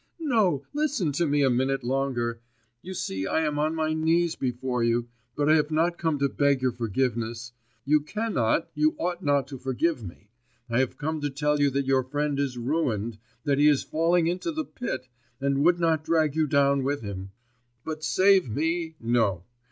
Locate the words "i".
3.27-3.41, 5.47-5.53, 10.67-10.79